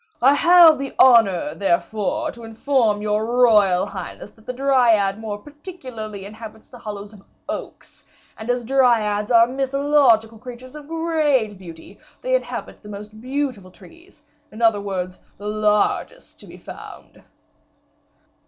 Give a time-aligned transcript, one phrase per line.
[0.23, 6.25] I have the honor, therefore, to inform your royal highness that the Dryad more particularly
[6.25, 8.03] inhabits the hollows of oaks;
[8.35, 14.23] and, as Dryads are mythological creatures of great beauty, they inhabit the most beautiful trees,
[14.51, 17.21] in other words, the largest to be found."